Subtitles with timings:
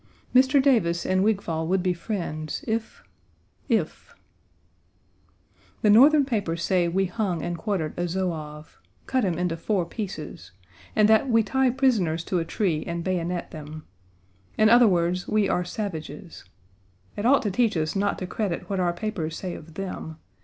[0.33, 0.59] Mr.
[0.59, 3.03] Davis and Wigfall would be friends, if
[3.69, 4.15] if
[5.83, 10.53] The Northern papers say we hung and quartered a Zouave; cut him into four pieces;
[10.95, 13.85] and that we tie prisoners to a tree and bayonet them.
[14.57, 16.45] In other words, we are savages.
[17.15, 20.17] It ought to teach us not to credit what our papers say of them.